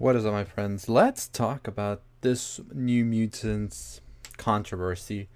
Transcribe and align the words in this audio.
What 0.00 0.14
is 0.14 0.24
up, 0.24 0.32
my 0.32 0.44
friends? 0.44 0.88
Let's 0.88 1.26
talk 1.26 1.66
about 1.66 2.02
this 2.20 2.60
New 2.72 3.04
Mutants 3.04 4.00
controversy, 4.36 5.28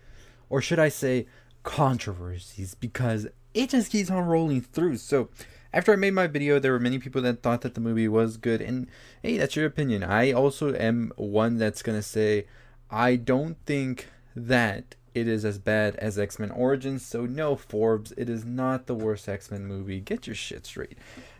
or 0.48 0.62
should 0.62 0.78
I 0.78 0.88
say, 0.88 1.26
controversies, 1.64 2.76
because 2.76 3.26
it 3.54 3.70
just 3.70 3.90
keeps 3.90 4.08
on 4.08 4.24
rolling 4.24 4.60
through. 4.60 4.98
So, 4.98 5.30
after 5.72 5.92
I 5.92 5.96
made 5.96 6.12
my 6.12 6.28
video, 6.28 6.60
there 6.60 6.70
were 6.70 6.78
many 6.78 7.00
people 7.00 7.20
that 7.22 7.42
thought 7.42 7.62
that 7.62 7.74
the 7.74 7.80
movie 7.80 8.06
was 8.06 8.36
good, 8.36 8.62
and 8.62 8.86
hey, 9.20 9.36
that's 9.36 9.56
your 9.56 9.66
opinion. 9.66 10.04
I 10.04 10.30
also 10.30 10.72
am 10.76 11.12
one 11.16 11.58
that's 11.58 11.82
gonna 11.82 12.00
say, 12.00 12.46
I 12.88 13.16
don't 13.16 13.56
think 13.66 14.10
that 14.36 14.94
it 15.12 15.26
is 15.26 15.44
as 15.44 15.58
bad 15.58 15.96
as 15.96 16.20
X 16.20 16.38
Men 16.38 16.52
Origins. 16.52 17.04
So, 17.04 17.26
no, 17.26 17.56
Forbes, 17.56 18.12
it 18.16 18.30
is 18.30 18.44
not 18.44 18.86
the 18.86 18.94
worst 18.94 19.28
X 19.28 19.50
Men 19.50 19.66
movie. 19.66 19.98
Get 19.98 20.28
your 20.28 20.36
shit 20.36 20.66
straight. 20.66 20.98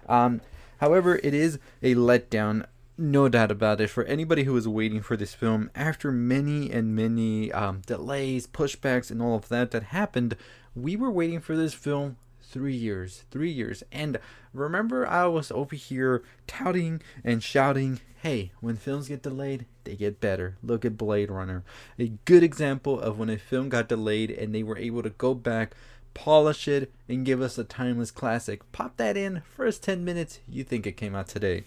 Um, 0.09 0.41
however, 0.80 1.20
it 1.23 1.34
is 1.34 1.61
a 1.84 1.95
letdown 1.95 2.66
no 3.03 3.29
doubt 3.29 3.50
about 3.50 3.80
it. 3.80 3.91
For 3.91 4.05
anybody 4.05 4.45
who 4.45 4.53
was 4.53 4.69
waiting 4.69 5.02
for 5.02 5.16
this 5.16 5.34
film, 5.34 5.70
after 5.74 6.12
many 6.12 6.70
and 6.70 6.95
many 6.95 7.52
um, 7.52 7.83
delays, 7.84 8.47
pushbacks, 8.47 9.10
and 9.10 9.20
all 9.20 9.34
of 9.34 9.48
that 9.48 9.73
that 9.73 9.84
happened, 9.84 10.37
we 10.74 10.97
were 10.97 11.10
waiting 11.10 11.41
for 11.41 11.57
this 11.57 11.74
film 11.74 12.16
three 12.43 12.77
years. 12.77 13.24
Three 13.30 13.51
years. 13.51 13.83
And 13.91 14.19
remember, 14.55 15.07
I 15.07 15.27
was 15.27 15.51
over 15.51 15.74
here 15.74 16.23
touting 16.46 17.02
and 17.24 17.43
shouting, 17.43 18.01
hey, 18.23 18.52
when 18.60 18.77
films 18.77 19.09
get 19.09 19.23
delayed, 19.23 19.66
they 19.84 19.96
get 19.96 20.21
better. 20.21 20.57
Look 20.62 20.84
at 20.84 20.96
Blade 20.96 21.30
Runner. 21.30 21.65
A 21.98 22.12
good 22.24 22.45
example 22.45 23.01
of 23.01 23.19
when 23.19 23.30
a 23.30 23.37
film 23.37 23.69
got 23.69 23.88
delayed 23.88 24.30
and 24.30 24.55
they 24.55 24.62
were 24.62 24.79
able 24.79 25.02
to 25.02 25.10
go 25.10 25.34
back. 25.34 25.74
Polish 26.15 26.69
it 26.69 26.93
and 27.09 27.24
give 27.24 27.41
us 27.41 27.57
a 27.59 27.65
timeless 27.65 28.10
classic. 28.10 28.71
Pop 28.71 28.96
that 28.98 29.16
in, 29.16 29.43
first 29.57 29.82
10 29.82 30.05
minutes, 30.05 30.41
you 30.46 30.62
think 30.62 30.87
it 30.87 30.96
came 30.96 31.15
out 31.15 31.27
today. 31.27 31.65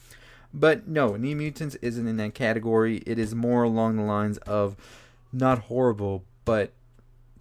But 0.58 0.88
no, 0.88 1.18
New 1.18 1.36
Mutants 1.36 1.76
isn't 1.82 2.08
in 2.08 2.16
that 2.16 2.34
category. 2.34 3.04
It 3.06 3.20
is 3.20 3.36
more 3.36 3.64
along 3.64 3.98
the 3.98 4.04
lines 4.04 4.38
of 4.40 4.78
not 5.34 5.60
horrible, 5.60 6.24
but 6.46 6.72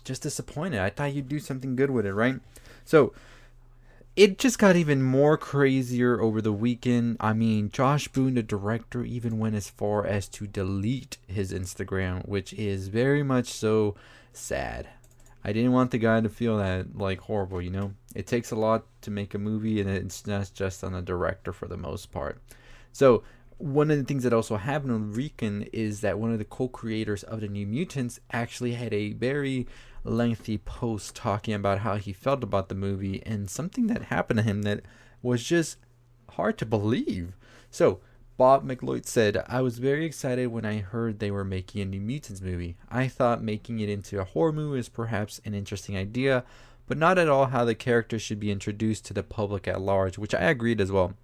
just 0.02 0.22
disappointed. 0.22 0.80
I 0.80 0.90
thought 0.90 1.14
you'd 1.14 1.28
do 1.28 1.38
something 1.38 1.76
good 1.76 1.90
with 1.90 2.06
it, 2.06 2.12
right? 2.12 2.40
So 2.84 3.14
it 4.16 4.36
just 4.36 4.58
got 4.58 4.74
even 4.74 5.00
more 5.00 5.38
crazier 5.38 6.20
over 6.20 6.42
the 6.42 6.52
weekend. 6.52 7.16
I 7.20 7.34
mean, 7.34 7.70
Josh 7.70 8.08
Boone, 8.08 8.34
the 8.34 8.42
director, 8.42 9.04
even 9.04 9.38
went 9.38 9.54
as 9.54 9.70
far 9.70 10.04
as 10.04 10.26
to 10.30 10.48
delete 10.48 11.18
his 11.28 11.52
Instagram, 11.52 12.26
which 12.26 12.52
is 12.52 12.88
very 12.88 13.22
much 13.22 13.46
so 13.46 13.94
sad. 14.32 14.88
I 15.44 15.52
didn't 15.52 15.72
want 15.72 15.92
the 15.92 15.98
guy 15.98 16.20
to 16.20 16.28
feel 16.28 16.58
that 16.58 16.98
like 16.98 17.20
horrible, 17.20 17.62
you 17.62 17.70
know? 17.70 17.92
It 18.16 18.26
takes 18.26 18.50
a 18.50 18.56
lot 18.56 18.86
to 19.02 19.12
make 19.12 19.34
a 19.34 19.38
movie 19.38 19.80
and 19.80 19.88
it's 19.88 20.26
not 20.26 20.50
just 20.52 20.82
on 20.82 20.94
the 20.94 21.02
director 21.02 21.52
for 21.52 21.68
the 21.68 21.76
most 21.76 22.10
part. 22.10 22.40
So 22.94 23.24
one 23.58 23.90
of 23.90 23.98
the 23.98 24.04
things 24.04 24.22
that 24.22 24.32
also 24.32 24.56
happened 24.56 24.92
on 24.92 25.12
Weekend 25.12 25.68
is 25.72 26.00
that 26.02 26.18
one 26.18 26.30
of 26.30 26.38
the 26.38 26.44
co-creators 26.44 27.24
of 27.24 27.40
the 27.40 27.48
New 27.48 27.66
Mutants 27.66 28.20
actually 28.32 28.74
had 28.74 28.94
a 28.94 29.12
very 29.14 29.66
lengthy 30.04 30.58
post 30.58 31.16
talking 31.16 31.54
about 31.54 31.80
how 31.80 31.96
he 31.96 32.12
felt 32.12 32.44
about 32.44 32.68
the 32.68 32.74
movie 32.76 33.20
and 33.26 33.50
something 33.50 33.88
that 33.88 34.04
happened 34.04 34.38
to 34.38 34.44
him 34.44 34.62
that 34.62 34.82
was 35.22 35.42
just 35.42 35.78
hard 36.30 36.56
to 36.58 36.66
believe. 36.66 37.36
So 37.68 37.98
Bob 38.36 38.64
McLeod 38.64 39.06
said, 39.06 39.44
I 39.48 39.60
was 39.60 39.78
very 39.78 40.04
excited 40.06 40.46
when 40.48 40.64
I 40.64 40.78
heard 40.78 41.18
they 41.18 41.32
were 41.32 41.44
making 41.44 41.80
a 41.80 41.86
New 41.86 42.00
Mutants 42.00 42.40
movie. 42.40 42.76
I 42.88 43.08
thought 43.08 43.42
making 43.42 43.80
it 43.80 43.88
into 43.88 44.20
a 44.20 44.24
horror 44.24 44.52
movie 44.52 44.78
is 44.78 44.88
perhaps 44.88 45.40
an 45.44 45.54
interesting 45.54 45.96
idea, 45.96 46.44
but 46.86 46.98
not 46.98 47.18
at 47.18 47.28
all 47.28 47.46
how 47.46 47.64
the 47.64 47.74
characters 47.74 48.22
should 48.22 48.38
be 48.38 48.52
introduced 48.52 49.04
to 49.06 49.14
the 49.14 49.24
public 49.24 49.66
at 49.66 49.80
large, 49.80 50.16
which 50.16 50.34
I 50.34 50.42
agreed 50.42 50.80
as 50.80 50.92
well. 50.92 51.14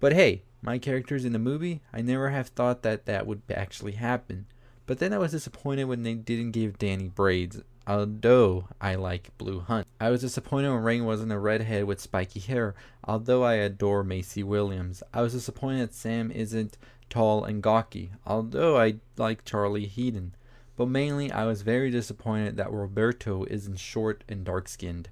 But 0.00 0.12
hey, 0.12 0.42
my 0.62 0.78
characters 0.78 1.24
in 1.24 1.32
the 1.32 1.40
movie, 1.40 1.80
I 1.92 2.02
never 2.02 2.30
have 2.30 2.48
thought 2.48 2.82
that 2.82 3.06
that 3.06 3.26
would 3.26 3.42
actually 3.50 3.92
happen. 3.92 4.46
But 4.86 5.00
then 5.00 5.12
I 5.12 5.18
was 5.18 5.32
disappointed 5.32 5.84
when 5.84 6.04
they 6.04 6.14
didn't 6.14 6.52
give 6.52 6.78
Dani 6.78 7.12
braids, 7.12 7.60
although 7.84 8.68
I 8.80 8.94
like 8.94 9.36
Blu 9.38 9.60
Hunt. 9.60 9.88
I 10.00 10.10
was 10.10 10.20
disappointed 10.20 10.70
when 10.70 10.84
Rahne 10.84 11.04
wasn't 11.04 11.32
a 11.32 11.38
redhead 11.38 11.84
with 11.84 12.00
spiky 12.00 12.38
hair, 12.38 12.76
although 13.04 13.42
I 13.42 13.54
adore 13.54 14.04
Maisie 14.04 14.44
Williams. 14.44 15.02
I 15.12 15.20
was 15.22 15.32
disappointed 15.32 15.88
that 15.88 15.94
Sam 15.94 16.30
isn't 16.30 16.78
tall 17.10 17.44
and 17.44 17.60
gawky, 17.60 18.12
although 18.24 18.78
I 18.78 18.96
like 19.16 19.44
Charlie 19.44 19.86
Heaton. 19.86 20.34
But 20.76 20.86
mainly, 20.86 21.32
I 21.32 21.44
was 21.44 21.62
very 21.62 21.90
disappointed 21.90 22.56
that 22.56 22.72
Roberto 22.72 23.44
isn't 23.50 23.80
short 23.80 24.22
and 24.28 24.44
dark 24.44 24.68
skinned. 24.68 25.08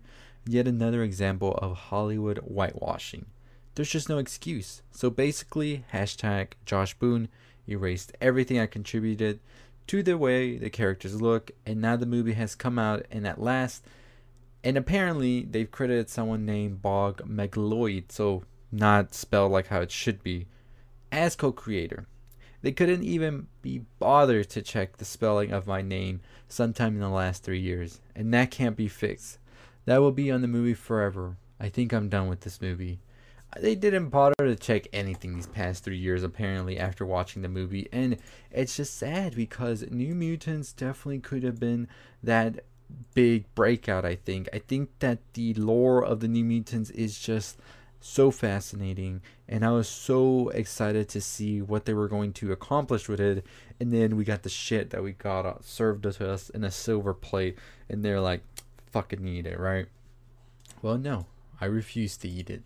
Yet 0.47 0.69
another 0.69 1.03
example 1.03 1.55
of 1.55 1.77
Hollywood 1.77 2.39
whitewashing 2.39 3.27
there's 3.77 3.91
just 3.91 4.09
no 4.09 4.19
excuse. 4.19 4.83
So 4.91 5.11
basically, 5.11 5.85
hashtag 5.93 6.53
Josh 6.65 6.95
Boone 6.95 7.29
erased 7.69 8.13
everything 8.21 8.59
I 8.59 8.67
contributed 8.67 9.39
to 9.87 10.03
the 10.03 10.19
way 10.19 10.57
the 10.57 10.71
characters 10.71 11.21
look, 11.21 11.51
and 11.65 11.81
now 11.81 11.97
the 11.97 12.07
movie 12.07 12.33
has 12.33 12.55
come 12.55 12.79
out, 12.79 13.07
and 13.11 13.27
at 13.27 13.41
last, 13.41 13.85
and 14.65 14.77
apparently 14.77 15.45
they've 15.45 15.71
credited 15.71 16.09
someone 16.09 16.47
named 16.47 16.83
Bog 16.83 17.23
Megloid, 17.29 18.11
so 18.11 18.43
not 18.73 19.15
spelled 19.15 19.53
like 19.53 19.69
how 19.69 19.83
it 19.83 19.93
should 19.93 20.23
be, 20.23 20.47
as 21.13 21.37
co-creator. 21.37 22.07
They 22.63 22.73
couldn't 22.73 23.05
even 23.05 23.47
be 23.61 23.83
bothered 23.99 24.49
to 24.51 24.63
check 24.63 24.97
the 24.97 25.05
spelling 25.05 25.53
of 25.53 25.67
my 25.67 25.83
name 25.83 26.21
sometime 26.49 26.95
in 26.95 27.01
the 27.01 27.09
last 27.11 27.45
three 27.45 27.61
years, 27.61 28.01
and 28.15 28.33
that 28.33 28.51
can't 28.51 28.77
be 28.77 28.89
fixed. 28.89 29.39
That 29.85 30.01
will 30.01 30.13
be 30.13 30.33
on 30.33 30.41
the 30.41 30.49
movie 30.49 30.75
forever. 30.75 31.37
I 31.61 31.69
think 31.69 31.93
I'm 31.93 32.09
done 32.09 32.29
with 32.29 32.41
this 32.41 32.61
movie 32.61 33.01
they 33.61 33.75
didn't 33.75 34.09
bother 34.09 34.35
to 34.39 34.57
check 34.57 34.87
anything 34.93 35.35
these 35.35 35.47
past 35.47 35.85
three 35.85 35.97
years 35.97 36.23
apparently 36.23 36.79
after 36.79 37.07
watching 37.07 37.43
the 37.43 37.49
movie. 37.49 37.89
And 37.93 38.19
it's 38.51 38.77
just 38.77 38.97
sad 38.97 39.35
because 39.35 39.89
new 39.91 40.15
mutants 40.15 40.73
definitely 40.73 41.21
could 41.21 41.43
have 41.43 41.59
been 41.59 41.89
that 42.23 42.65
big 43.15 43.53
breakout 43.55 44.05
i 44.05 44.15
think. 44.15 44.49
I 44.53 44.59
think 44.59 44.91
that 45.01 45.19
the 45.35 45.55
lore 45.55 46.05
of 46.05 46.21
the 46.21 46.29
new 46.29 46.45
mutants 46.45 46.91
is 46.91 47.19
just 47.19 47.59
so 47.99 48.31
fascinating 48.31 49.21
and 49.49 49.65
i 49.65 49.71
was 49.71 49.89
so 49.89 50.51
excited 50.51 51.09
to 51.09 51.21
see 51.21 51.61
what 51.61 51.87
they 51.87 51.95
were 51.95 52.07
going 52.07 52.33
to 52.35 52.53
accomplish 52.53 53.09
with 53.09 53.21
it. 53.21 53.45
And 53.81 53.93
then 53.93 54.17
we 54.17 54.25
got 54.25 54.43
the 54.43 54.49
shit 54.49 54.91
that 54.91 55.03
we 55.03 55.13
got 55.13 55.45
uh, 55.45 55.55
served 55.61 56.05
to 56.05 56.31
us 56.31 56.51
in 56.51 56.63
a 56.63 56.71
silver 56.71 57.13
plate 57.15 57.59
and 57.89 58.05
they're 58.05 58.21
like 58.21 58.43
fucking 58.91 59.27
eat 59.27 59.47
it 59.47 59.59
right? 59.59 59.87
Well 60.83 60.99
no 60.99 61.27
i 61.61 61.65
refuse 61.65 62.17
to 62.19 62.29
eat 62.29 62.51
it 62.51 62.63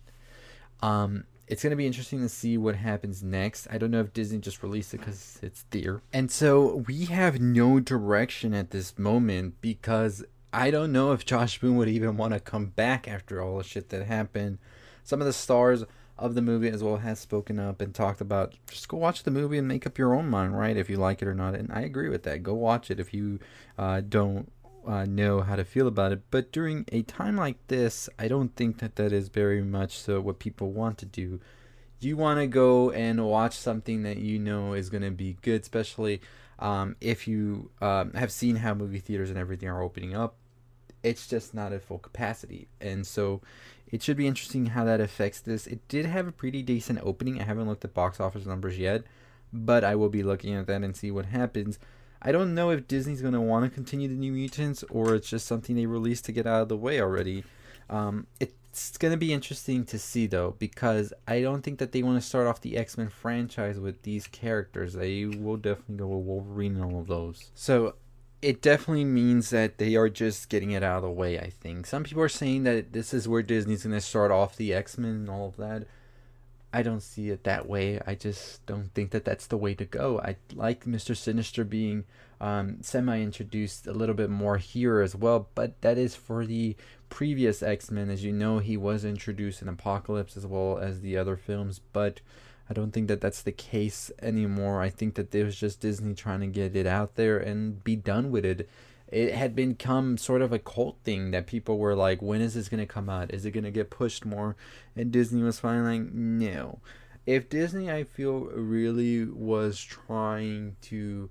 um, 0.81 1.25
it's 1.47 1.63
going 1.63 1.71
to 1.71 1.77
be 1.77 1.85
interesting 1.85 2.21
to 2.21 2.29
see 2.29 2.57
what 2.57 2.75
happens 2.75 3.21
next. 3.21 3.67
I 3.69 3.77
don't 3.77 3.91
know 3.91 3.99
if 3.99 4.13
Disney 4.13 4.39
just 4.39 4.63
released 4.63 4.93
it 4.93 4.99
because 4.99 5.37
it's 5.41 5.65
there. 5.71 6.01
And 6.13 6.31
so 6.31 6.83
we 6.87 7.05
have 7.05 7.41
no 7.41 7.79
direction 7.79 8.53
at 8.53 8.71
this 8.71 8.97
moment 8.97 9.55
because 9.59 10.23
I 10.53 10.71
don't 10.71 10.91
know 10.91 11.11
if 11.11 11.25
Josh 11.25 11.59
Boone 11.59 11.75
would 11.77 11.89
even 11.89 12.17
want 12.17 12.33
to 12.33 12.39
come 12.39 12.67
back 12.67 13.07
after 13.07 13.41
all 13.41 13.57
the 13.57 13.63
shit 13.63 13.89
that 13.89 14.05
happened. 14.05 14.59
Some 15.03 15.19
of 15.19 15.27
the 15.27 15.33
stars 15.33 15.83
of 16.17 16.35
the 16.35 16.41
movie 16.41 16.69
as 16.69 16.83
well 16.83 16.97
has 16.97 17.19
spoken 17.19 17.59
up 17.59 17.81
and 17.81 17.93
talked 17.93 18.21
about 18.21 18.53
just 18.69 18.87
go 18.87 18.95
watch 18.95 19.23
the 19.23 19.31
movie 19.31 19.57
and 19.57 19.67
make 19.67 19.87
up 19.87 19.97
your 19.97 20.13
own 20.13 20.29
mind, 20.29 20.57
right? 20.57 20.77
If 20.77 20.89
you 20.89 20.97
like 20.97 21.21
it 21.21 21.27
or 21.27 21.33
not. 21.33 21.55
And 21.55 21.71
I 21.71 21.81
agree 21.81 22.09
with 22.09 22.23
that. 22.23 22.43
Go 22.43 22.53
watch 22.53 22.91
it 22.91 22.99
if 22.99 23.13
you 23.13 23.39
uh, 23.77 24.01
don't 24.01 24.51
uh, 24.87 25.05
know 25.05 25.41
how 25.41 25.55
to 25.55 25.63
feel 25.63 25.87
about 25.87 26.11
it. 26.11 26.21
But 26.31 26.51
during 26.51 26.85
a 26.91 27.01
time 27.03 27.35
like 27.35 27.57
this, 27.67 28.09
I 28.17 28.27
don't 28.27 28.55
think 28.55 28.79
that 28.79 28.95
that 28.95 29.13
is 29.13 29.29
very 29.29 29.61
much 29.61 29.97
so 29.97 30.19
what 30.21 30.39
people 30.39 30.71
want 30.71 30.97
to 30.99 31.05
do. 31.05 31.39
You 31.99 32.17
want 32.17 32.39
to 32.39 32.47
go 32.47 32.89
and 32.91 33.25
watch 33.25 33.55
something 33.55 34.03
that 34.03 34.17
you 34.17 34.39
know 34.39 34.73
is 34.73 34.89
going 34.89 35.03
to 35.03 35.11
be 35.11 35.37
good, 35.41 35.61
especially 35.61 36.21
um, 36.57 36.95
if 36.99 37.27
you 37.27 37.69
um, 37.81 38.13
have 38.13 38.31
seen 38.31 38.57
how 38.57 38.73
movie 38.73 38.99
theaters 38.99 39.29
and 39.29 39.37
everything 39.37 39.69
are 39.69 39.81
opening 39.81 40.15
up. 40.15 40.35
It's 41.03 41.27
just 41.27 41.53
not 41.53 41.73
at 41.73 41.83
full 41.83 41.99
capacity. 41.99 42.67
And 42.79 43.05
so 43.05 43.41
it 43.91 44.01
should 44.01 44.17
be 44.17 44.27
interesting 44.27 44.67
how 44.67 44.85
that 44.85 45.01
affects 45.01 45.41
this. 45.41 45.67
It 45.67 45.87
did 45.87 46.05
have 46.05 46.27
a 46.27 46.31
pretty 46.31 46.61
decent 46.61 46.99
opening. 47.03 47.39
I 47.39 47.43
haven't 47.43 47.67
looked 47.67 47.85
at 47.85 47.93
box 47.93 48.19
office 48.19 48.45
numbers 48.45 48.77
yet, 48.77 49.03
but 49.51 49.83
I 49.83 49.95
will 49.95 50.09
be 50.09 50.23
looking 50.23 50.55
at 50.55 50.67
that 50.67 50.83
and 50.83 50.95
see 50.95 51.11
what 51.11 51.25
happens. 51.25 51.77
I 52.21 52.31
don't 52.31 52.53
know 52.53 52.69
if 52.69 52.87
Disney's 52.87 53.21
going 53.21 53.33
to 53.33 53.41
want 53.41 53.65
to 53.65 53.71
continue 53.71 54.07
the 54.07 54.15
New 54.15 54.31
Mutants 54.31 54.83
or 54.89 55.15
it's 55.15 55.29
just 55.29 55.47
something 55.47 55.75
they 55.75 55.85
released 55.87 56.25
to 56.25 56.31
get 56.31 56.45
out 56.45 56.61
of 56.63 56.69
the 56.69 56.77
way 56.77 57.01
already. 57.01 57.43
Um, 57.89 58.27
it's 58.39 58.97
going 58.97 59.11
to 59.11 59.17
be 59.17 59.33
interesting 59.33 59.85
to 59.85 59.99
see 59.99 60.27
though 60.27 60.55
because 60.59 61.13
I 61.27 61.41
don't 61.41 61.61
think 61.61 61.79
that 61.79 61.91
they 61.91 62.03
want 62.03 62.21
to 62.21 62.27
start 62.27 62.47
off 62.47 62.61
the 62.61 62.77
X 62.77 62.97
Men 62.97 63.09
franchise 63.09 63.79
with 63.79 64.03
these 64.03 64.27
characters. 64.27 64.93
They 64.93 65.25
will 65.25 65.57
definitely 65.57 65.97
go 65.97 66.07
with 66.07 66.25
Wolverine 66.25 66.75
and 66.75 66.85
all 66.85 67.01
of 67.01 67.07
those. 67.07 67.51
So 67.55 67.95
it 68.41 68.61
definitely 68.61 69.05
means 69.05 69.49
that 69.49 69.77
they 69.77 69.95
are 69.95 70.09
just 70.09 70.49
getting 70.49 70.71
it 70.71 70.83
out 70.83 70.97
of 70.97 71.03
the 71.03 71.11
way. 71.11 71.39
I 71.39 71.49
think 71.49 71.85
some 71.85 72.03
people 72.03 72.23
are 72.23 72.29
saying 72.29 72.63
that 72.63 72.93
this 72.93 73.13
is 73.13 73.27
where 73.27 73.43
Disney's 73.43 73.83
going 73.83 73.93
to 73.93 74.01
start 74.01 74.31
off 74.31 74.55
the 74.55 74.73
X 74.73 74.97
Men 74.97 75.11
and 75.11 75.29
all 75.29 75.47
of 75.47 75.57
that. 75.57 75.87
I 76.73 76.83
don't 76.83 77.03
see 77.03 77.29
it 77.29 77.43
that 77.43 77.67
way. 77.67 77.99
I 78.05 78.15
just 78.15 78.65
don't 78.65 78.93
think 78.93 79.11
that 79.11 79.25
that's 79.25 79.47
the 79.47 79.57
way 79.57 79.73
to 79.73 79.85
go. 79.85 80.19
I 80.19 80.37
like 80.53 80.85
Mr. 80.85 81.15
Sinister 81.15 81.63
being 81.63 82.05
um, 82.39 82.77
semi 82.81 83.21
introduced 83.21 83.87
a 83.87 83.93
little 83.93 84.15
bit 84.15 84.29
more 84.29 84.57
here 84.57 85.01
as 85.01 85.15
well, 85.15 85.49
but 85.53 85.79
that 85.81 85.97
is 85.97 86.15
for 86.15 86.45
the 86.45 86.75
previous 87.09 87.61
X 87.61 87.91
Men. 87.91 88.09
As 88.09 88.23
you 88.23 88.31
know, 88.31 88.59
he 88.59 88.77
was 88.77 89.03
introduced 89.03 89.61
in 89.61 89.67
Apocalypse 89.67 90.37
as 90.37 90.47
well 90.47 90.77
as 90.77 91.01
the 91.01 91.17
other 91.17 91.35
films, 91.35 91.81
but 91.91 92.21
I 92.69 92.73
don't 92.73 92.91
think 92.91 93.09
that 93.09 93.19
that's 93.19 93.41
the 93.41 93.51
case 93.51 94.09
anymore. 94.21 94.81
I 94.81 94.89
think 94.89 95.15
that 95.15 95.33
was 95.33 95.57
just 95.57 95.81
Disney 95.81 96.13
trying 96.13 96.39
to 96.39 96.47
get 96.47 96.73
it 96.73 96.87
out 96.87 97.15
there 97.15 97.37
and 97.37 97.83
be 97.83 97.97
done 97.97 98.31
with 98.31 98.45
it. 98.45 98.69
It 99.11 99.33
had 99.33 99.55
become 99.55 100.17
sort 100.17 100.41
of 100.41 100.53
a 100.53 100.59
cult 100.59 100.97
thing 101.03 101.31
that 101.31 101.45
people 101.45 101.77
were 101.77 101.95
like, 101.95 102.21
when 102.21 102.41
is 102.41 102.53
this 102.53 102.69
going 102.69 102.79
to 102.79 102.85
come 102.85 103.09
out? 103.09 103.33
Is 103.33 103.45
it 103.45 103.51
going 103.51 103.65
to 103.65 103.71
get 103.71 103.89
pushed 103.89 104.25
more? 104.25 104.55
And 104.95 105.11
Disney 105.11 105.43
was 105.43 105.59
finally 105.59 105.99
like, 105.99 106.13
no. 106.13 106.79
If 107.25 107.49
Disney, 107.49 107.91
I 107.91 108.03
feel, 108.05 108.45
really 108.45 109.25
was 109.25 109.81
trying 109.81 110.77
to 110.83 111.29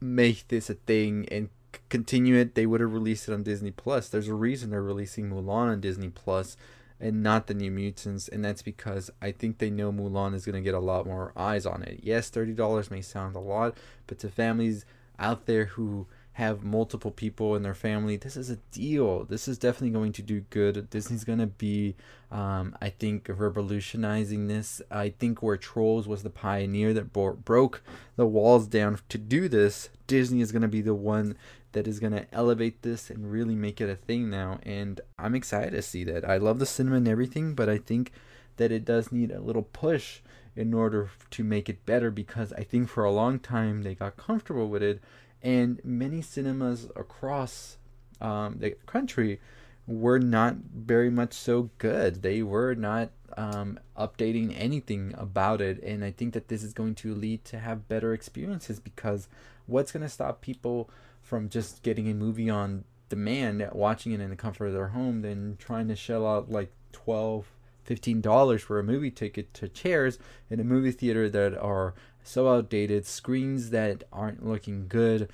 make 0.00 0.48
this 0.48 0.68
a 0.68 0.74
thing 0.74 1.26
and 1.30 1.48
continue 1.88 2.34
it, 2.36 2.54
they 2.54 2.66
would 2.66 2.80
have 2.80 2.92
released 2.92 3.28
it 3.28 3.32
on 3.32 3.42
Disney 3.42 3.70
Plus. 3.70 4.08
There's 4.08 4.28
a 4.28 4.34
reason 4.34 4.70
they're 4.70 4.82
releasing 4.82 5.30
Mulan 5.30 5.72
on 5.72 5.80
Disney 5.80 6.08
Plus 6.08 6.56
and 7.00 7.22
not 7.22 7.46
the 7.46 7.54
New 7.54 7.70
Mutants, 7.70 8.26
and 8.28 8.44
that's 8.44 8.62
because 8.62 9.10
I 9.22 9.30
think 9.30 9.58
they 9.58 9.70
know 9.70 9.92
Mulan 9.92 10.34
is 10.34 10.44
going 10.44 10.56
to 10.56 10.60
get 10.60 10.74
a 10.74 10.80
lot 10.80 11.06
more 11.06 11.32
eyes 11.36 11.64
on 11.64 11.82
it. 11.82 12.00
Yes, 12.02 12.30
$30 12.30 12.90
may 12.90 13.02
sound 13.02 13.36
a 13.36 13.40
lot, 13.40 13.76
but 14.08 14.18
to 14.18 14.28
families 14.28 14.84
out 15.18 15.46
there 15.46 15.66
who 15.66 16.06
have 16.38 16.62
multiple 16.62 17.10
people 17.10 17.56
in 17.56 17.64
their 17.64 17.74
family, 17.74 18.16
this 18.16 18.36
is 18.36 18.48
a 18.48 18.58
deal. 18.70 19.24
This 19.24 19.48
is 19.48 19.58
definitely 19.58 19.90
going 19.90 20.12
to 20.12 20.22
do 20.22 20.42
good. 20.50 20.88
Disney's 20.88 21.24
going 21.24 21.40
to 21.40 21.48
be, 21.48 21.96
um, 22.30 22.76
I 22.80 22.90
think, 22.90 23.28
revolutionizing 23.28 24.46
this. 24.46 24.80
I 24.88 25.08
think 25.08 25.42
where 25.42 25.56
Trolls 25.56 26.06
was 26.06 26.22
the 26.22 26.30
pioneer 26.30 26.94
that 26.94 27.12
bo- 27.12 27.32
broke 27.32 27.82
the 28.14 28.24
walls 28.24 28.68
down 28.68 29.00
to 29.08 29.18
do 29.18 29.48
this, 29.48 29.88
Disney 30.06 30.40
is 30.40 30.52
going 30.52 30.62
to 30.62 30.68
be 30.68 30.80
the 30.80 30.94
one 30.94 31.36
that 31.72 31.88
is 31.88 31.98
going 31.98 32.12
to 32.12 32.32
elevate 32.32 32.82
this 32.82 33.10
and 33.10 33.32
really 33.32 33.56
make 33.56 33.80
it 33.80 33.90
a 33.90 33.96
thing 33.96 34.30
now. 34.30 34.60
And 34.62 35.00
I'm 35.18 35.34
excited 35.34 35.72
to 35.72 35.82
see 35.82 36.04
that. 36.04 36.24
I 36.24 36.36
love 36.36 36.60
the 36.60 36.66
cinema 36.66 36.98
and 36.98 37.08
everything, 37.08 37.56
but 37.56 37.68
I 37.68 37.78
think 37.78 38.12
that 38.58 38.70
it 38.70 38.84
does 38.84 39.10
need 39.10 39.32
a 39.32 39.40
little 39.40 39.62
push 39.62 40.20
in 40.58 40.74
order 40.74 41.10
to 41.30 41.44
make 41.44 41.68
it 41.68 41.86
better 41.86 42.10
because 42.10 42.52
I 42.52 42.64
think 42.64 42.88
for 42.88 43.04
a 43.04 43.12
long 43.12 43.38
time 43.38 43.82
they 43.82 43.94
got 43.94 44.16
comfortable 44.16 44.68
with 44.68 44.82
it 44.82 45.00
and 45.42 45.80
many 45.84 46.20
cinemas 46.20 46.86
across 46.96 47.76
um, 48.20 48.56
the 48.58 48.72
country 48.86 49.40
were 49.86 50.18
not 50.18 50.56
very 50.56 51.10
much 51.10 51.32
so 51.32 51.70
good. 51.78 52.22
They 52.22 52.42
were 52.42 52.74
not 52.74 53.10
um, 53.36 53.78
updating 53.96 54.54
anything 54.56 55.14
about 55.16 55.60
it, 55.60 55.82
and 55.82 56.04
I 56.04 56.10
think 56.10 56.34
that 56.34 56.48
this 56.48 56.62
is 56.62 56.72
going 56.72 56.94
to 56.96 57.14
lead 57.14 57.44
to 57.46 57.58
have 57.58 57.88
better 57.88 58.12
experiences 58.12 58.80
because 58.80 59.28
what's 59.66 59.92
going 59.92 60.02
to 60.02 60.08
stop 60.08 60.40
people 60.40 60.90
from 61.22 61.48
just 61.48 61.82
getting 61.82 62.08
a 62.08 62.14
movie 62.14 62.50
on 62.50 62.84
demand, 63.08 63.66
watching 63.72 64.12
it 64.12 64.20
in 64.20 64.30
the 64.30 64.36
comfort 64.36 64.66
of 64.66 64.74
their 64.74 64.88
home, 64.88 65.22
than 65.22 65.56
trying 65.56 65.88
to 65.88 65.96
shell 65.96 66.26
out 66.26 66.50
like 66.50 66.72
12 66.92 67.46
$15 67.88 68.60
for 68.60 68.78
a 68.78 68.84
movie 68.84 69.10
ticket 69.10 69.52
to 69.54 69.68
chairs 69.68 70.18
in 70.50 70.60
a 70.60 70.64
movie 70.64 70.92
theater 70.92 71.28
that 71.28 71.56
are 71.56 71.94
so 72.22 72.48
outdated, 72.48 73.06
screens 73.06 73.70
that 73.70 74.04
aren't 74.12 74.46
looking 74.46 74.86
good, 74.88 75.30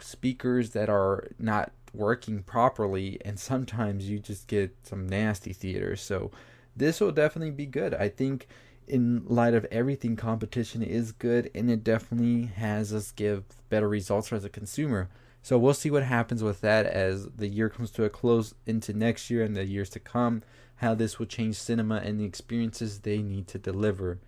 speakers 0.00 0.70
that 0.70 0.88
are 0.88 1.28
not 1.38 1.72
working 1.92 2.42
properly, 2.42 3.18
and 3.24 3.38
sometimes 3.38 4.08
you 4.08 4.18
just 4.18 4.46
get 4.46 4.74
some 4.82 5.08
nasty 5.08 5.52
theaters. 5.52 6.00
So 6.00 6.30
this 6.76 7.00
will 7.00 7.12
definitely 7.12 7.50
be 7.50 7.66
good. 7.66 7.94
I 7.94 8.08
think 8.08 8.46
in 8.86 9.24
light 9.26 9.54
of 9.54 9.66
everything, 9.70 10.16
competition 10.16 10.82
is 10.82 11.12
good 11.12 11.50
and 11.54 11.70
it 11.70 11.84
definitely 11.84 12.46
has 12.46 12.92
us 12.92 13.12
give 13.12 13.44
better 13.68 13.88
results 13.88 14.32
as 14.32 14.44
a 14.44 14.48
consumer. 14.48 15.08
So 15.48 15.56
we'll 15.56 15.72
see 15.72 15.90
what 15.90 16.02
happens 16.02 16.42
with 16.42 16.60
that 16.60 16.84
as 16.84 17.24
the 17.28 17.48
year 17.48 17.70
comes 17.70 17.90
to 17.92 18.04
a 18.04 18.10
close 18.10 18.54
into 18.66 18.92
next 18.92 19.30
year 19.30 19.42
and 19.42 19.56
the 19.56 19.64
years 19.64 19.88
to 19.88 19.98
come, 19.98 20.42
how 20.76 20.94
this 20.94 21.18
will 21.18 21.24
change 21.24 21.56
cinema 21.56 22.02
and 22.04 22.20
the 22.20 22.26
experiences 22.26 22.98
they 22.98 23.22
need 23.22 23.48
to 23.48 23.58
deliver. 23.58 24.18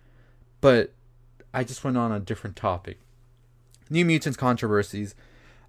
But 0.61 0.93
I 1.53 1.63
just 1.63 1.83
went 1.83 1.95
on 1.95 2.11
a 2.11 2.19
different 2.19 2.55
topic. 2.55 2.97
New 3.87 4.03
Mutants 4.03 4.35
controversies, 4.35 5.13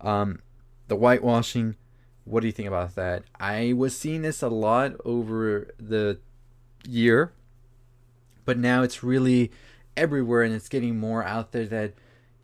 um, 0.01 0.41
the 0.89 0.97
whitewashing. 0.97 1.77
What 2.25 2.41
do 2.41 2.47
you 2.47 2.53
think 2.55 2.69
about 2.69 2.95
that? 2.95 3.25
I 3.39 3.75
was 3.75 3.95
seeing 3.95 4.23
this 4.23 4.41
a 4.41 4.49
lot 4.49 4.95
over 5.05 5.69
the 5.77 6.19
year, 6.89 7.31
but 8.47 8.57
now 8.57 8.83
it's 8.83 9.03
really 9.03 9.53
everywhere 9.99 10.45
and 10.45 10.55
it's 10.55 10.71
getting 10.71 10.99
more 10.99 11.23
out 11.23 11.53
there 11.53 11.67
that 11.67 11.93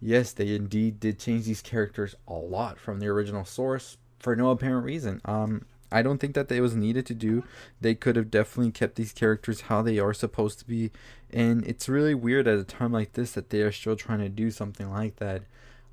yes, 0.00 0.33
they 0.33 0.55
indeed 0.55 1.00
did 1.00 1.19
change 1.19 1.45
these 1.45 1.62
characters 1.62 2.15
a 2.27 2.35
lot 2.35 2.79
from 2.79 3.00
the 3.00 3.09
original 3.09 3.45
source 3.45 3.97
for 4.19 4.35
no 4.35 4.50
apparent 4.50 4.85
reason. 4.85 5.21
Um, 5.25 5.65
I 5.91 6.03
don't 6.03 6.19
think 6.19 6.35
that 6.35 6.50
it 6.53 6.61
was 6.61 6.75
needed 6.75 7.06
to 7.06 7.15
do. 7.15 7.45
They 7.81 7.95
could 7.95 8.17
have 8.17 8.31
definitely 8.31 8.73
kept 8.73 8.97
these 8.97 9.12
characters 9.12 9.62
how 9.62 9.83
they 9.83 9.99
are 9.99 10.12
supposed 10.12 10.59
to 10.59 10.67
be. 10.67 10.91
And 11.33 11.67
it's 11.67 11.89
really 11.89 12.15
weird 12.15 12.47
at 12.47 12.59
a 12.59 12.65
time 12.65 12.93
like 12.93 13.15
this 13.15 13.33
that 13.33 13.50
they 13.50 13.62
are 13.62 13.73
still 13.73 13.97
trying 13.97 14.19
to 14.19 14.29
do 14.29 14.50
something 14.50 14.91
like 14.91 15.17
that 15.17 15.43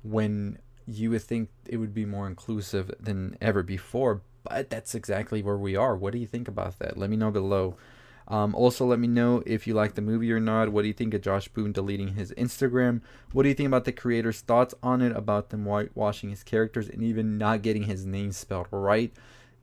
when 0.02 0.58
you 0.86 1.10
would 1.10 1.22
think 1.22 1.48
it 1.66 1.78
would 1.78 1.94
be 1.94 2.04
more 2.04 2.26
inclusive 2.26 2.94
than 3.00 3.36
ever 3.40 3.62
before. 3.62 4.20
But 4.44 4.70
that's 4.70 4.94
exactly 4.94 5.42
where 5.42 5.56
we 5.56 5.76
are. 5.76 5.96
What 5.96 6.12
do 6.12 6.18
you 6.18 6.26
think 6.26 6.46
about 6.46 6.78
that? 6.78 6.96
Let 6.96 7.10
me 7.10 7.16
know 7.16 7.30
below. 7.30 7.76
Um, 8.28 8.54
also, 8.54 8.84
let 8.84 8.98
me 8.98 9.06
know 9.06 9.42
if 9.46 9.66
you 9.66 9.74
like 9.74 9.94
the 9.94 10.02
movie 10.02 10.32
or 10.32 10.40
not. 10.40 10.70
What 10.70 10.82
do 10.82 10.88
you 10.88 10.94
think 10.94 11.14
of 11.14 11.22
Josh 11.22 11.48
Boone 11.48 11.72
deleting 11.72 12.14
his 12.14 12.32
Instagram? 12.32 13.00
What 13.32 13.44
do 13.44 13.48
you 13.48 13.54
think 13.54 13.68
about 13.68 13.84
the 13.84 13.92
creator's 13.92 14.40
thoughts 14.40 14.74
on 14.82 15.00
it, 15.00 15.16
about 15.16 15.50
them 15.50 15.64
whitewashing 15.64 16.30
his 16.30 16.42
characters 16.42 16.88
and 16.88 17.02
even 17.02 17.38
not 17.38 17.62
getting 17.62 17.84
his 17.84 18.04
name 18.04 18.32
spelled 18.32 18.66
right? 18.72 19.12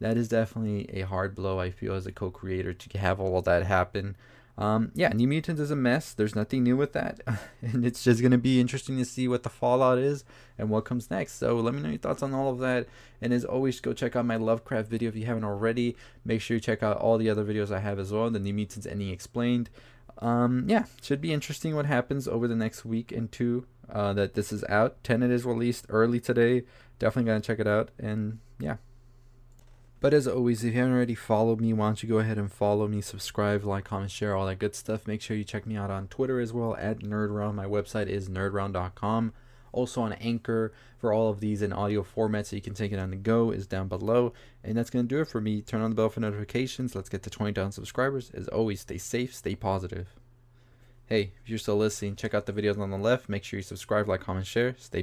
that 0.04 0.18
is 0.18 0.28
definitely 0.28 0.90
a 0.94 1.02
hard 1.04 1.34
blow. 1.34 1.60
I 1.60 1.72
feel 1.72 1.94
as 1.94 2.06
a 2.06 2.12
co-creator 2.12 2.74
to 2.74 2.98
have 2.98 3.22
all 3.22 3.42
that 3.44 3.64
happen. 3.64 4.18
Um, 4.58 4.92
yeah, 4.94 5.10
New 5.10 5.28
Mutants 5.28 5.60
is 5.60 5.72
a 5.72 5.76
mess. 5.76 6.14
There's 6.14 6.36
nothing 6.36 6.64
new 6.64 6.78
with 6.78 6.94
that, 6.94 7.20
and 7.62 7.86
it's 7.86 8.04
just 8.04 8.22
gonna 8.22 8.38
be 8.38 8.62
interesting 8.62 8.98
to 8.98 9.06
see 9.06 9.28
what 9.28 9.44
the 9.44 9.50
fallout 9.50 9.98
is 9.98 10.24
and 10.58 10.70
what 10.70 10.86
comes 10.86 11.10
next. 11.10 11.34
So 11.34 11.56
let 11.56 11.74
me 11.74 11.82
know 11.82 11.90
your 11.90 11.98
thoughts 11.98 12.22
on 12.22 12.34
all 12.34 12.52
of 12.52 12.60
that. 12.60 12.88
And 13.22 13.34
as 13.34 13.46
always, 13.46 13.80
go 13.80 13.94
check 13.94 14.16
out 14.16 14.26
my 14.26 14.36
Lovecraft 14.36 14.90
video 14.90 15.10
if 15.10 15.16
you 15.16 15.26
haven't 15.26 15.44
already. 15.44 15.96
Make 16.24 16.42
sure 16.42 16.56
you 16.56 16.62
check 16.62 16.84
out 16.84 16.98
all 16.98 17.18
the 17.18 17.30
other 17.30 17.44
videos 17.44 17.72
I 17.72 17.80
have 17.80 17.98
as 17.98 18.12
well. 18.12 18.30
The 18.30 18.40
New 18.40 18.54
Mutants 18.54 18.86
Ending 18.86 19.10
Explained. 19.10 19.70
Um, 20.20 20.66
yeah, 20.68 20.86
should 21.02 21.22
be 21.22 21.34
interesting 21.34 21.76
what 21.76 21.88
happens 21.88 22.28
over 22.28 22.48
the 22.48 22.56
next 22.56 22.86
week 22.86 23.12
and 23.12 23.32
two 23.32 23.66
uh, 23.92 24.14
that 24.14 24.36
this 24.36 24.54
is 24.54 24.64
out. 24.66 25.04
Tenet 25.04 25.32
is 25.32 25.46
released 25.46 25.88
early 25.90 26.20
today. 26.20 26.64
Definitely 27.00 27.30
gonna 27.30 27.42
check 27.42 27.60
it 27.60 27.68
out. 27.68 27.90
And 27.98 28.40
yeah. 28.60 28.78
But 30.04 30.14
as 30.14 30.28
always, 30.28 30.66
if 30.66 30.74
you 30.74 30.80
haven't 30.82 30.96
already 30.96 31.16
followed 31.16 31.62
me, 31.62 31.72
why 31.72 31.86
don't 31.86 32.04
you 32.04 32.10
go 32.10 32.20
ahead 32.20 32.38
and 32.38 32.52
follow 32.52 32.90
me, 32.90 33.00
subscribe, 33.00 33.64
like, 33.64 33.86
comment, 33.86 34.12
share, 34.12 34.36
all 34.36 34.46
that 34.48 34.60
good 34.60 34.76
stuff. 34.76 35.08
Make 35.08 35.22
sure 35.22 35.38
you 35.38 35.46
check 35.46 35.66
me 35.66 35.78
out 35.78 35.90
on 35.90 36.10
Twitter 36.10 36.42
as 36.42 36.52
well 36.52 36.76
at 36.76 37.00
NerdRound. 37.00 37.56
My 37.56 37.64
website 37.64 38.08
is 38.08 38.28
nerdround.com. 38.28 39.32
Also 39.72 40.02
on 40.02 40.12
Anchor 40.12 40.74
for 40.98 41.14
all 41.14 41.30
of 41.30 41.40
these 41.40 41.62
in 41.62 41.72
audio 41.72 42.04
format 42.04 42.48
so 42.48 42.58
you 42.58 42.62
can 42.62 42.74
take 42.74 42.92
it 42.92 43.00
on 43.00 43.12
the 43.12 43.16
go 43.16 43.52
is 43.52 43.66
down 43.66 43.88
below. 43.88 44.34
And 44.62 44.78
that's 44.78 44.90
going 44.90 45.08
to 45.08 45.16
do 45.16 45.22
it 45.22 45.30
for 45.30 45.40
me. 45.40 45.62
Turn 45.62 45.80
on 45.80 45.92
the 45.92 45.96
bell 45.96 46.10
for 46.10 46.20
notifications. 46.20 46.96
Let's 46.96 47.08
get 47.08 47.24
to 47.24 47.30
20,000 47.30 47.72
subscribers. 47.72 48.30
As 48.32 48.50
always, 48.50 48.82
stay 48.82 48.98
safe, 48.98 49.34
stay 49.34 49.56
positive. 49.56 50.10
Hey, 51.06 51.32
if 51.42 51.50
you're 51.50 51.58
still 51.58 51.78
listening, 51.78 52.18
check 52.18 52.34
out 52.34 52.46
the 52.46 52.52
videos 52.52 52.78
on 52.78 52.92
the 52.92 52.98
left. 52.98 53.30
Make 53.30 53.46
sure 53.46 53.58
you 53.58 53.64
subscribe, 53.64 54.10
like, 54.10 54.20
comment, 54.20 54.48
share. 54.48 54.76
Stay 54.78 55.02